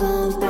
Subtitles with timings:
[0.00, 0.49] gold.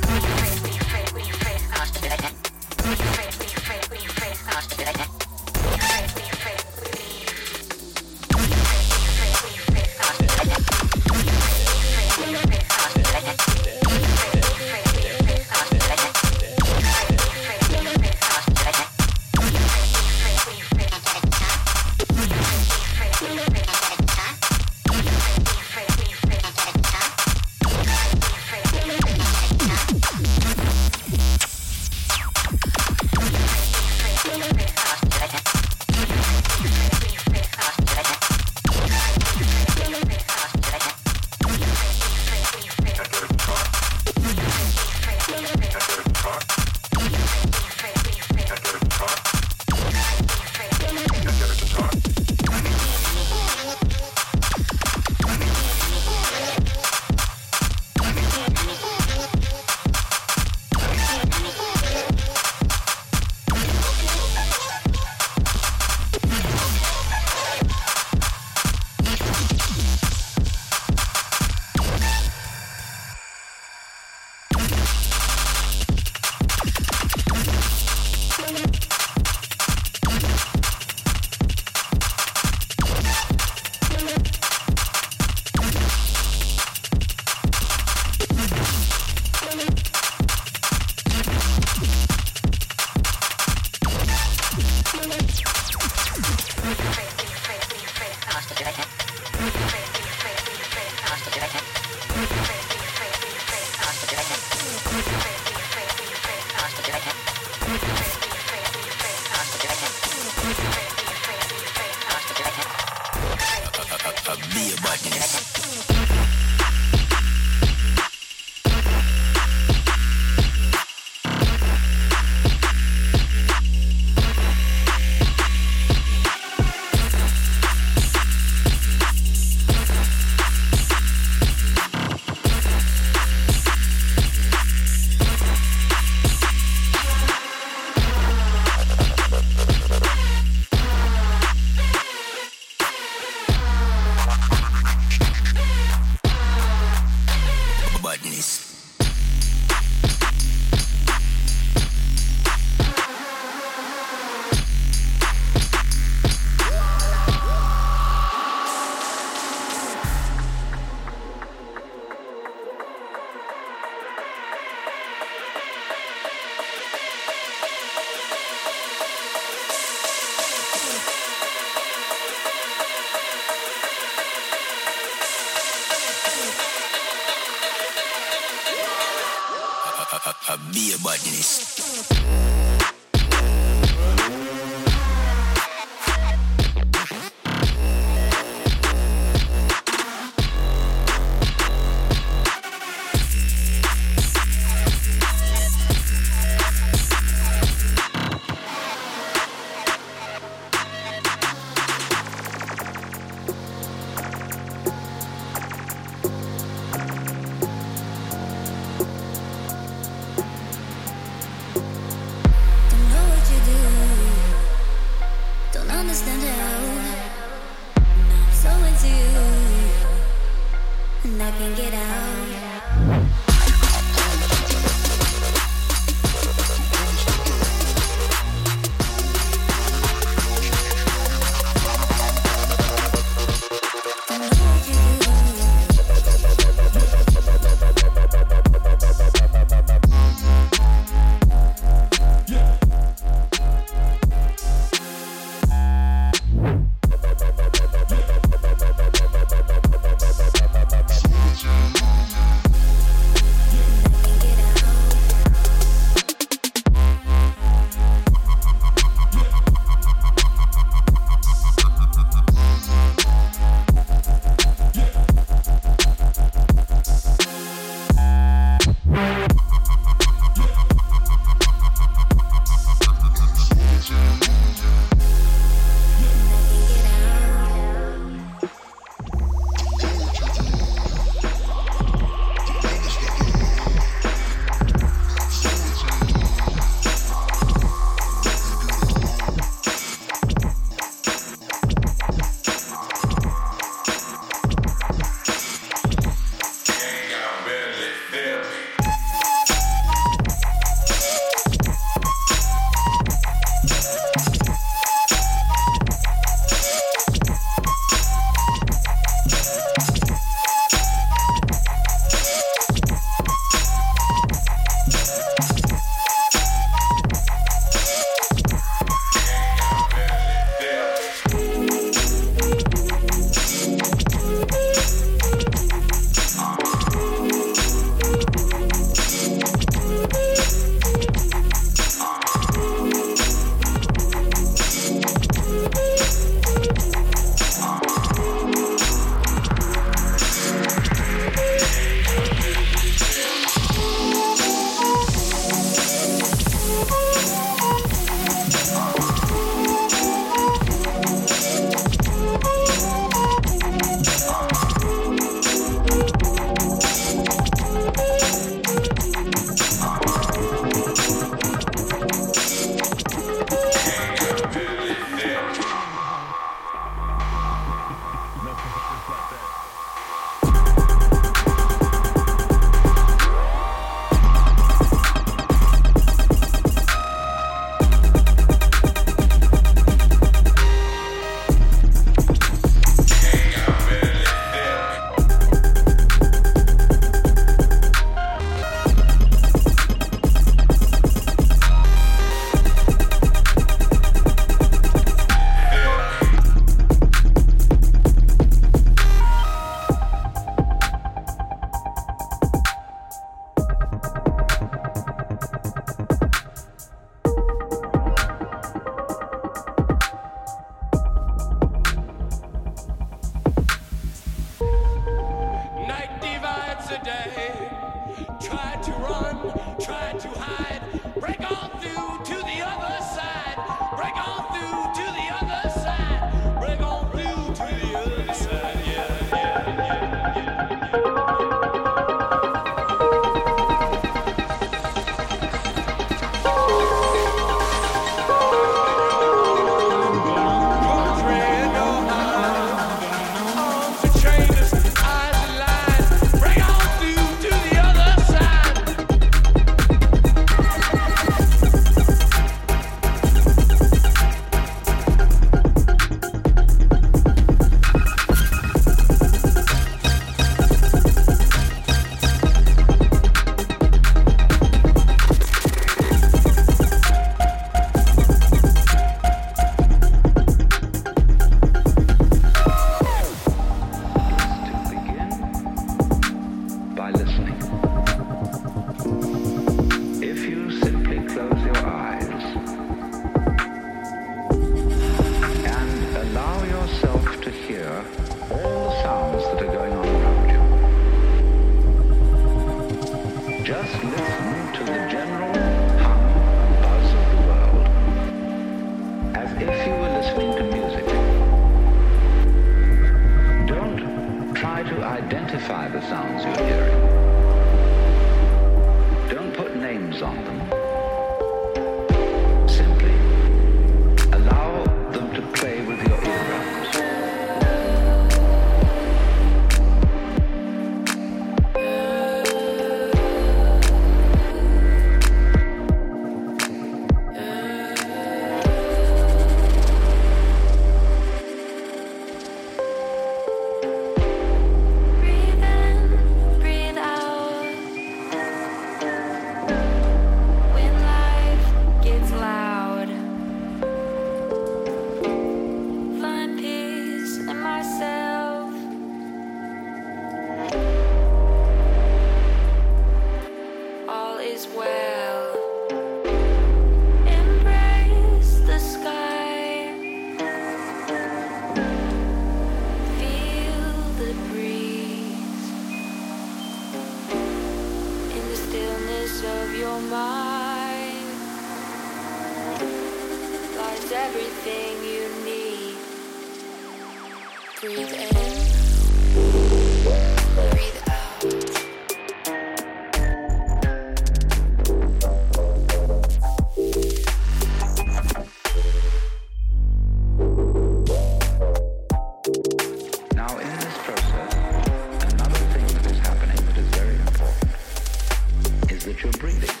[599.07, 600.00] that you're breathing.